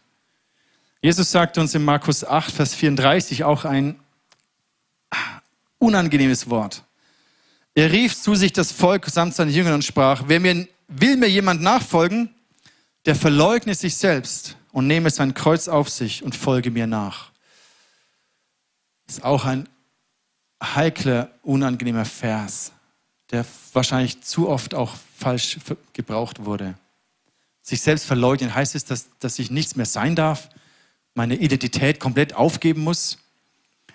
[1.01, 3.99] Jesus sagt uns in Markus 8, Vers 34 auch ein
[5.79, 6.85] unangenehmes Wort.
[7.75, 11.31] Er rief zu sich das Volk samt seinen Jüngern und sprach, wer mir, will mir
[11.31, 12.35] jemand nachfolgen,
[13.07, 17.30] der verleugne sich selbst und nehme sein Kreuz auf sich und folge mir nach.
[19.11, 19.69] Ist auch ein
[20.63, 22.73] heikler, unangenehmer Vers
[23.31, 25.59] der wahrscheinlich zu oft auch falsch
[25.93, 26.75] gebraucht wurde.
[27.63, 30.49] Sich selbst verleugnen heißt es, dass, dass ich nichts mehr sein darf,
[31.15, 33.19] meine Identität komplett aufgeben muss.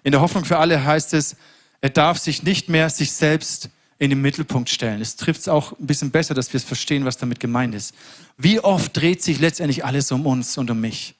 [0.03, 1.35] In der Hoffnung für alle heißt es,
[1.81, 5.01] er darf sich nicht mehr sich selbst in den Mittelpunkt stellen.
[5.01, 7.93] Es trifft es auch ein bisschen besser, dass wir es verstehen, was damit gemeint ist.
[8.37, 11.15] Wie oft dreht sich letztendlich alles um uns und um mich?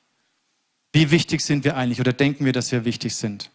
[0.94, 3.50] Wie wichtig sind wir eigentlich oder denken wir, dass wir wichtig sind?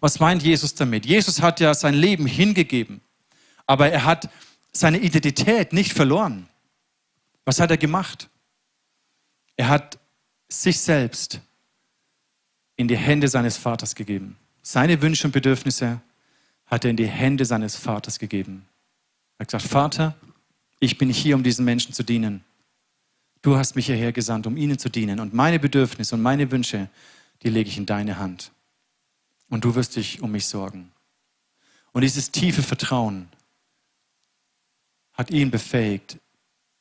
[0.00, 1.06] Was meint Jesus damit?
[1.06, 3.00] Jesus hat ja sein Leben hingegeben
[3.66, 4.30] aber er hat
[4.72, 6.48] seine Identität nicht verloren.
[7.44, 8.28] Was hat er gemacht?
[9.56, 9.98] Er hat
[10.48, 11.40] sich selbst
[12.76, 14.36] in die Hände seines Vaters gegeben.
[14.62, 16.00] Seine Wünsche und Bedürfnisse
[16.66, 18.66] hat er in die Hände seines Vaters gegeben.
[19.38, 20.14] Er hat gesagt, Vater,
[20.80, 22.42] ich bin hier, um diesen Menschen zu dienen.
[23.42, 25.20] Du hast mich hierher gesandt, um ihnen zu dienen.
[25.20, 26.88] Und meine Bedürfnisse und meine Wünsche,
[27.42, 28.50] die lege ich in deine Hand.
[29.54, 30.90] Und du wirst dich um mich sorgen.
[31.92, 33.28] Und dieses tiefe Vertrauen,
[35.12, 36.18] hat ihn befähigt,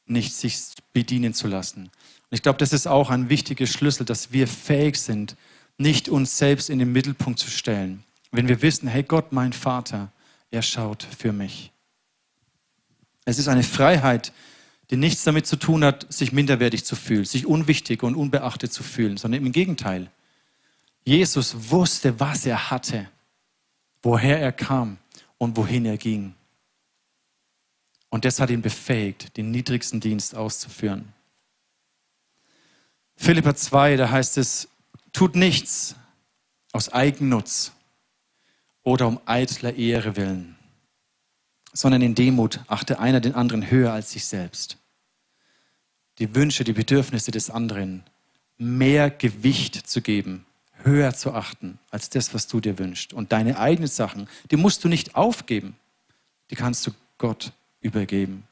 [0.07, 0.57] nicht sich
[0.91, 1.83] bedienen zu lassen.
[1.83, 5.37] Und ich glaube, das ist auch ein wichtiger Schlüssel, dass wir fähig sind,
[5.77, 8.03] nicht uns selbst in den Mittelpunkt zu stellen.
[8.31, 10.11] Wenn wir wissen, hey Gott, mein Vater,
[10.49, 11.71] er schaut für mich.
[13.23, 14.33] Es ist eine Freiheit,
[14.89, 18.81] die nichts damit zu tun hat, sich minderwertig zu fühlen, sich unwichtig und unbeachtet zu
[18.81, 20.09] fühlen, sondern im Gegenteil.
[21.05, 23.09] Jesus wusste, was er hatte,
[24.01, 24.97] woher er kam
[25.37, 26.33] und wohin er ging.
[28.09, 31.13] Und das hat ihn befähigt, den niedrigsten Dienst auszuführen.
[33.15, 34.69] Philippa 2, da heißt es,
[35.11, 35.95] tut nichts
[36.71, 37.71] aus Eigennutz
[38.83, 40.57] oder um eitler Ehre willen,
[41.71, 44.77] sondern in Demut achte einer den anderen höher als sich selbst.
[46.19, 48.03] Die Wünsche, die Bedürfnisse des anderen
[48.57, 50.45] mehr Gewicht zu geben,
[50.83, 53.13] höher zu achten als das, was du dir wünschst.
[53.13, 55.75] Und deine eigenen Sachen, die musst du nicht aufgeben,
[56.49, 58.47] die kannst du Gott übergeben.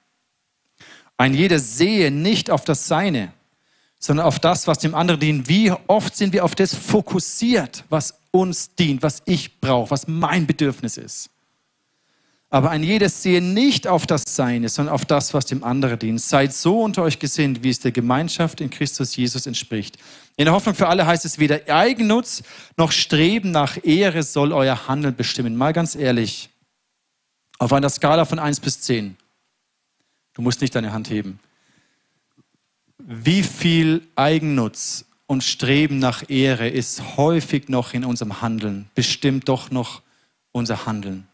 [1.17, 3.31] Ein jeder sehe nicht auf das Seine,
[3.99, 5.47] sondern auf das, was dem anderen dient.
[5.47, 10.47] Wie oft sind wir auf das fokussiert, was uns dient, was ich brauche, was mein
[10.47, 11.29] Bedürfnis ist.
[12.53, 16.21] Aber ein jedes sehe nicht auf das Seine, sondern auf das, was dem anderen dient.
[16.21, 19.97] Seid so unter euch gesinnt, wie es der Gemeinschaft in Christus Jesus entspricht.
[20.35, 22.43] In der Hoffnung für alle heißt es weder Eigennutz
[22.75, 25.55] noch Streben nach Ehre soll euer Handeln bestimmen.
[25.55, 26.49] Mal ganz ehrlich,
[27.57, 29.15] auf einer Skala von 1 bis 10.
[30.33, 31.39] Du musst nicht deine Hand heben.
[32.97, 39.71] Wie viel Eigennutz und Streben nach Ehre ist häufig noch in unserem Handeln, bestimmt doch
[39.71, 40.01] noch
[40.51, 41.27] unser Handeln.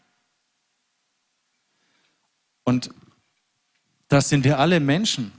[2.68, 2.90] Und
[4.08, 5.32] das sind wir alle Menschen.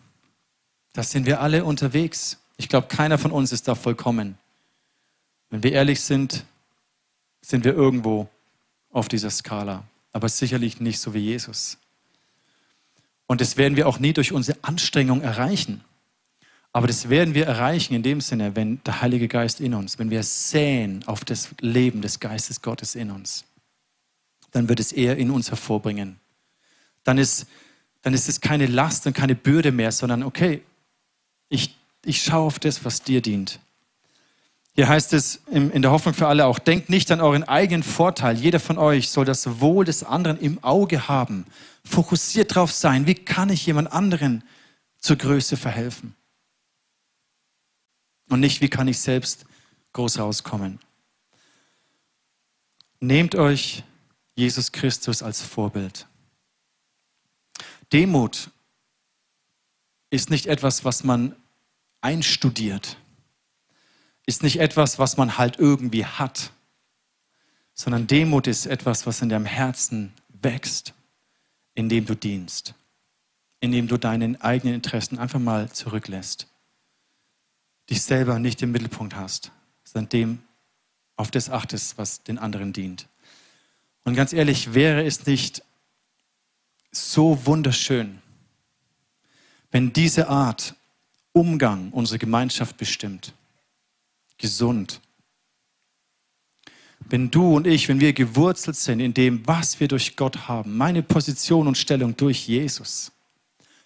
[0.93, 2.39] Das sind wir alle unterwegs.
[2.57, 4.35] Ich glaube, keiner von uns ist da vollkommen.
[5.51, 6.43] Wenn wir ehrlich sind,
[7.41, 8.27] sind wir irgendwo
[8.89, 11.77] auf dieser Skala, aber sicherlich nicht so wie Jesus.
[13.27, 15.83] Und das werden wir auch nie durch unsere Anstrengung erreichen.
[16.73, 20.09] Aber das werden wir erreichen in dem Sinne, wenn der Heilige Geist in uns, wenn
[20.09, 23.45] wir säen auf das Leben des Geistes Gottes in uns,
[24.49, 26.19] dann wird es er in uns hervorbringen.
[27.03, 27.47] Dann ist,
[28.01, 30.61] dann ist es keine Last und keine Bürde mehr, sondern okay,
[31.49, 33.59] ich, ich schaue auf das, was dir dient.
[34.75, 38.37] Hier heißt es in der Hoffnung für alle auch, denkt nicht an euren eigenen Vorteil.
[38.37, 41.45] Jeder von euch soll das Wohl des anderen im Auge haben.
[41.83, 44.43] Fokussiert darauf sein, wie kann ich jemand anderen
[44.99, 46.15] zur Größe verhelfen?
[48.29, 49.45] Und nicht, wie kann ich selbst
[49.91, 50.79] groß rauskommen?
[53.01, 53.83] Nehmt euch
[54.35, 56.05] Jesus Christus als Vorbild.
[57.91, 58.51] Demut
[60.09, 61.35] ist nicht etwas, was man
[62.01, 62.97] einstudiert,
[64.25, 66.51] ist nicht etwas, was man halt irgendwie hat,
[67.73, 70.93] sondern Demut ist etwas, was in deinem Herzen wächst,
[71.75, 72.75] indem du dienst,
[73.59, 76.47] indem du deinen eigenen Interessen einfach mal zurücklässt,
[77.89, 79.51] dich selber nicht im Mittelpunkt hast,
[79.83, 80.43] sondern dem
[81.15, 83.07] auf das achtest, was den anderen dient.
[84.03, 85.63] Und ganz ehrlich, wäre es nicht
[86.91, 88.19] so wunderschön,
[89.71, 90.75] wenn diese Art
[91.31, 93.33] Umgang unsere Gemeinschaft bestimmt,
[94.37, 94.99] gesund.
[97.07, 100.75] Wenn du und ich, wenn wir gewurzelt sind in dem, was wir durch Gott haben,
[100.75, 103.11] meine Position und Stellung durch Jesus,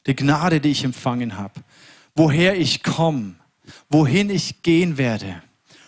[0.08, 1.62] die Gnade, die ich empfangen habe,
[2.16, 3.36] woher ich komme,
[3.89, 5.42] wohin ich gehen werde.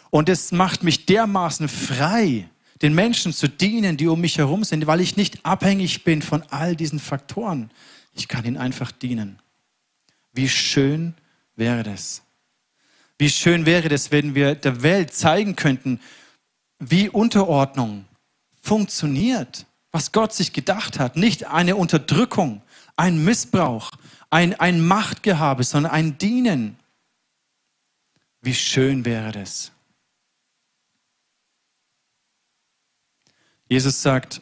[0.10, 2.50] Und es macht mich dermaßen frei,
[2.82, 6.44] den Menschen zu dienen, die um mich herum sind, weil ich nicht abhängig bin von
[6.50, 7.72] all diesen Faktoren.
[8.14, 9.40] Ich kann ihnen einfach dienen.
[10.34, 11.14] Wie schön
[11.56, 12.22] wäre das?
[13.18, 16.02] Wie schön wäre das, wenn wir der Welt zeigen könnten,
[16.80, 18.06] wie Unterordnung
[18.62, 21.16] funktioniert, was Gott sich gedacht hat.
[21.16, 22.62] Nicht eine Unterdrückung,
[22.98, 23.92] ein Missbrauch,
[24.30, 26.78] ein, ein Machtgehabe, sondern ein Dienen.
[28.42, 29.72] Wie schön wäre das?
[33.76, 34.42] Jesus sagt,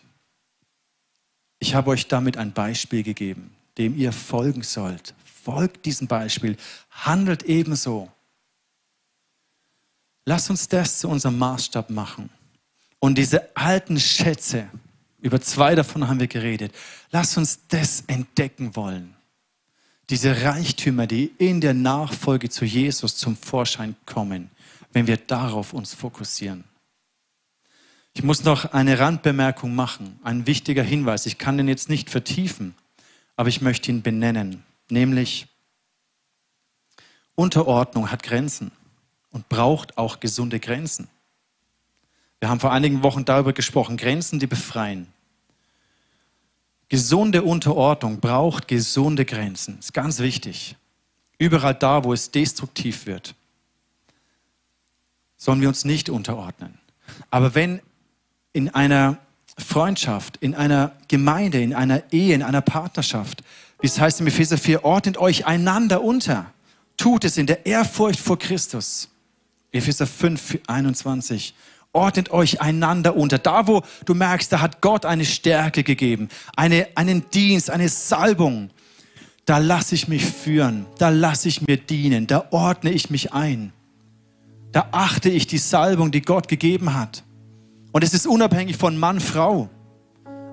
[1.58, 5.16] ich habe euch damit ein Beispiel gegeben, dem ihr folgen sollt.
[5.26, 6.56] Folgt diesem Beispiel,
[6.92, 8.12] handelt ebenso.
[10.26, 12.30] Lass uns das zu unserem Maßstab machen.
[13.00, 14.70] Und diese alten Schätze,
[15.20, 16.72] über zwei davon haben wir geredet,
[17.10, 19.16] lass uns das entdecken wollen.
[20.12, 24.52] Diese Reichtümer, die in der Nachfolge zu Jesus zum Vorschein kommen,
[24.92, 26.66] wenn wir darauf uns fokussieren.
[28.14, 31.26] Ich muss noch eine Randbemerkung machen, ein wichtiger Hinweis.
[31.26, 32.76] Ich kann den jetzt nicht vertiefen,
[33.36, 35.48] aber ich möchte ihn benennen, nämlich
[37.36, 38.72] Unterordnung hat Grenzen
[39.32, 41.08] und braucht auch gesunde Grenzen.
[42.40, 45.08] Wir haben vor einigen Wochen darüber gesprochen, Grenzen, die befreien.
[46.90, 49.80] Gesunde Unterordnung braucht gesunde Grenzen.
[49.80, 50.76] Ist ganz wichtig.
[51.40, 53.34] Überall da, wo es destruktiv wird,
[55.38, 56.78] sollen wir uns nicht unterordnen.
[57.32, 57.82] Aber wenn
[58.54, 59.18] in einer
[59.58, 63.44] Freundschaft, in einer Gemeinde, in einer Ehe, in einer Partnerschaft,
[63.82, 66.46] wie es heißt im Epheser 4, ordnet euch einander unter.
[66.96, 69.10] Tut es in der Ehrfurcht vor Christus.
[69.74, 71.54] Epheser 5, 21.
[71.92, 73.40] Ordnet euch einander unter.
[73.40, 78.70] Da, wo du merkst, da hat Gott eine Stärke gegeben, eine, einen Dienst, eine Salbung.
[79.46, 83.74] Da lasse ich mich führen, da lasse ich mir dienen, da ordne ich mich ein.
[84.72, 87.24] Da achte ich die Salbung, die Gott gegeben hat.
[87.94, 89.70] Und es ist unabhängig von Mann, Frau.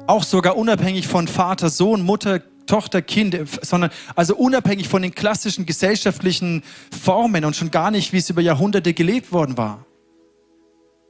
[0.07, 5.64] Auch sogar unabhängig von Vater, Sohn, Mutter, Tochter, Kind, sondern also unabhängig von den klassischen
[5.64, 6.62] gesellschaftlichen
[7.03, 9.87] Formen und schon gar nicht, wie es über Jahrhunderte gelebt worden war.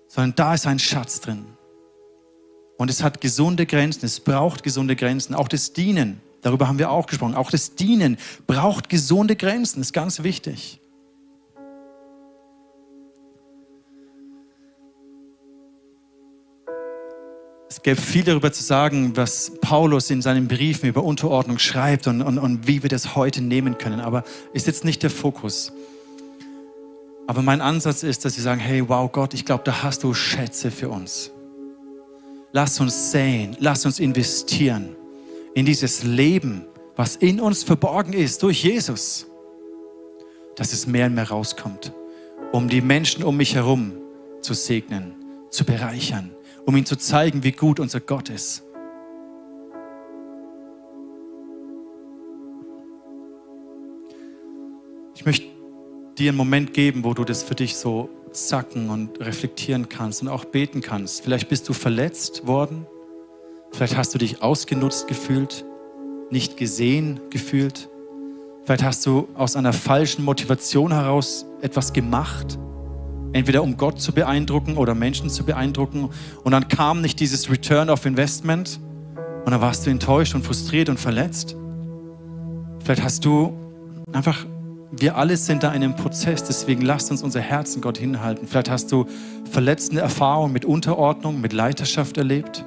[0.07, 1.45] Sondern da ist ein Schatz drin.
[2.79, 5.35] Und es hat gesunde Grenzen, es braucht gesunde Grenzen.
[5.35, 8.17] Auch das Dienen, darüber haben wir auch gesprochen, auch das Dienen
[8.47, 10.80] braucht gesunde Grenzen, ist ganz wichtig.
[17.71, 22.21] Es gäbe viel darüber zu sagen, was Paulus in seinen Briefen über Unterordnung schreibt und,
[22.21, 24.01] und, und wie wir das heute nehmen können.
[24.01, 25.73] Aber ist jetzt nicht der Fokus.
[27.29, 30.15] Aber mein Ansatz ist, dass sie sagen, hey, wow Gott, ich glaube, da hast du
[30.15, 31.31] Schätze für uns.
[32.51, 34.97] Lass uns sehen, lass uns investieren
[35.55, 36.65] in dieses Leben,
[36.97, 39.29] was in uns verborgen ist durch Jesus,
[40.57, 41.93] dass es mehr und mehr rauskommt,
[42.51, 43.93] um die Menschen um mich herum
[44.41, 45.15] zu segnen,
[45.51, 46.33] zu bereichern
[46.67, 48.63] um ihm zu zeigen, wie gut unser Gott ist.
[55.15, 55.47] Ich möchte
[56.17, 60.29] dir einen Moment geben, wo du das für dich so sacken und reflektieren kannst und
[60.29, 61.23] auch beten kannst.
[61.23, 62.87] Vielleicht bist du verletzt worden,
[63.73, 65.65] vielleicht hast du dich ausgenutzt gefühlt,
[66.31, 67.89] nicht gesehen gefühlt,
[68.65, 72.59] vielleicht hast du aus einer falschen Motivation heraus etwas gemacht
[73.33, 76.11] Entweder um Gott zu beeindrucken oder Menschen zu beeindrucken.
[76.43, 78.81] Und dann kam nicht dieses Return of Investment.
[79.45, 81.57] Und dann warst du enttäuscht und frustriert und verletzt.
[82.85, 83.53] Vielleicht hast du
[84.13, 84.45] einfach
[84.93, 88.49] wir alle sind da in einem Prozess, deswegen lasst uns unser Herzen Gott hinhalten.
[88.49, 89.07] Vielleicht hast du
[89.51, 92.65] verletzende Erfahrungen mit Unterordnung, mit Leiterschaft erlebt.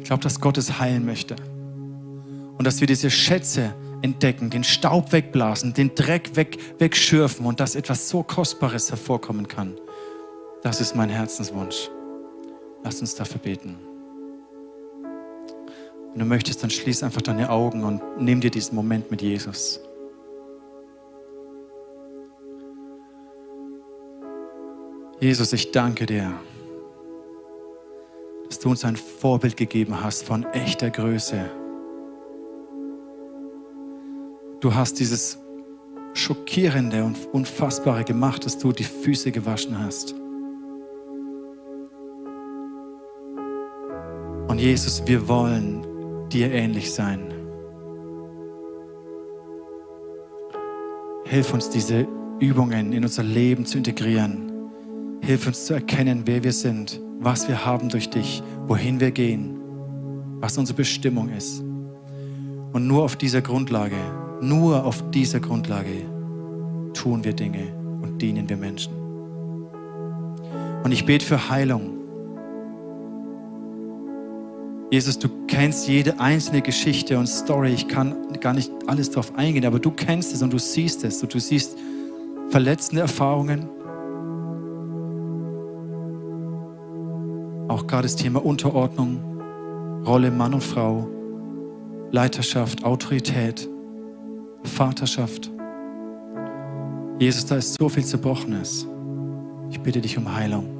[0.00, 1.34] Ich glaube, dass Gott es heilen möchte.
[2.58, 7.74] Und dass wir diese Schätze entdecken, den Staub wegblasen, den Dreck weg, wegschürfen und dass
[7.74, 9.74] etwas so Kostbares hervorkommen kann.
[10.62, 11.90] Das ist mein Herzenswunsch.
[12.82, 13.76] Lass uns dafür beten.
[16.12, 19.80] Wenn du möchtest, dann schließ einfach deine Augen und nimm dir diesen Moment mit Jesus.
[25.20, 26.32] Jesus, ich danke dir,
[28.48, 31.65] dass du uns ein Vorbild gegeben hast von echter Größe.
[34.66, 35.38] Du hast dieses
[36.12, 40.12] Schockierende und Unfassbare gemacht, dass du die Füße gewaschen hast.
[44.48, 45.86] Und Jesus, wir wollen
[46.30, 47.32] dir ähnlich sein.
[51.26, 52.08] Hilf uns, diese
[52.40, 54.50] Übungen in unser Leben zu integrieren.
[55.20, 59.60] Hilf uns zu erkennen, wer wir sind, was wir haben durch dich, wohin wir gehen,
[60.40, 61.60] was unsere Bestimmung ist.
[62.72, 66.06] Und nur auf dieser Grundlage, nur auf dieser Grundlage
[66.94, 67.68] tun wir Dinge
[68.02, 68.92] und dienen wir Menschen.
[70.82, 71.96] Und ich bete für Heilung
[74.90, 77.72] Jesus, du kennst jede einzelne Geschichte und Story.
[77.72, 81.20] Ich kann gar nicht alles darauf eingehen, aber du kennst es und du siehst es.
[81.22, 81.76] Und du siehst
[82.50, 83.68] verletzende Erfahrungen.
[87.66, 89.20] Auch gerade das Thema Unterordnung,
[90.06, 91.08] Rolle Mann und Frau,
[92.12, 93.68] Leiterschaft, Autorität,
[94.66, 95.50] Vaterschaft.
[97.18, 98.86] Jesus, da ist so viel Zerbrochenes.
[99.70, 100.76] Ich bitte dich um Heilung.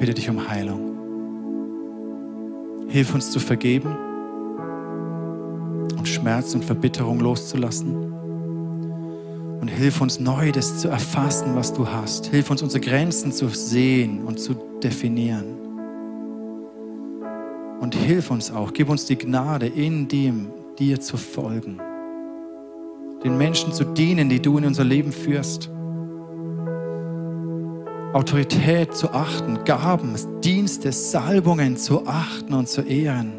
[0.00, 0.96] bitte dich um Heilung.
[2.88, 3.94] Hilf uns zu vergeben
[5.96, 8.10] und Schmerz und Verbitterung loszulassen.
[9.60, 12.28] Und hilf uns neu, das zu erfassen, was du hast.
[12.28, 15.59] Hilf uns, unsere Grenzen zu sehen und zu definieren.
[17.90, 20.46] Und hilf uns auch, gib uns die Gnade, in dem
[20.78, 21.80] dir zu folgen.
[23.24, 25.68] Den Menschen zu dienen, die du in unser Leben führst.
[28.12, 33.32] Autorität zu achten, Gaben, Dienste, Salbungen zu achten und zu ehren.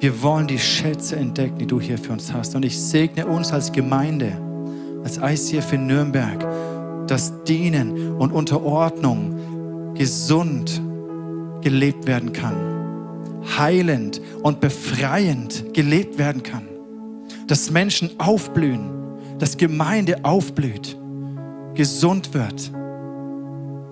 [0.00, 2.54] Wir wollen die Schätze entdecken, die du hier für uns hast.
[2.54, 4.32] Und ich segne uns als Gemeinde,
[5.04, 6.42] als ICF in Nürnberg,
[7.06, 10.80] dass Dienen und Unterordnung gesund
[11.62, 12.56] gelebt werden kann,
[13.56, 16.66] heilend und befreiend gelebt werden kann,
[17.46, 18.90] dass Menschen aufblühen,
[19.38, 20.96] dass Gemeinde aufblüht,
[21.74, 22.70] gesund wird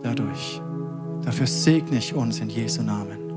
[0.02, 0.60] dadurch.
[1.24, 3.30] Dafür segne ich uns in Jesu Namen.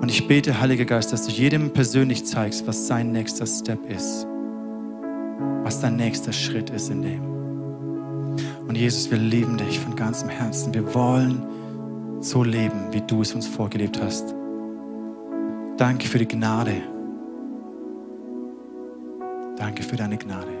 [0.00, 4.26] Und ich bete, Heiliger Geist, dass du jedem persönlich zeigst, was sein nächster Step ist.
[5.62, 7.39] Was dein nächster Schritt ist in dem.
[8.70, 10.72] Und Jesus, wir lieben dich von ganzem Herzen.
[10.72, 11.42] Wir wollen
[12.20, 14.32] so leben, wie du es uns vorgelebt hast.
[15.76, 16.76] Danke für die Gnade.
[19.56, 20.59] Danke für deine Gnade.